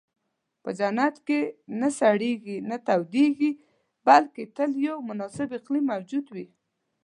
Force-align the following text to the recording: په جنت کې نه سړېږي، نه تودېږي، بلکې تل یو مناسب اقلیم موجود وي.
په 0.63 0.69
جنت 0.79 1.15
کې 1.27 1.39
نه 1.79 1.89
سړېږي، 1.99 2.57
نه 2.69 2.77
تودېږي، 2.87 3.51
بلکې 4.07 4.43
تل 4.55 4.71
یو 4.87 4.97
مناسب 5.09 5.49
اقلیم 5.59 5.85
موجود 5.93 6.25
وي. 6.35 6.45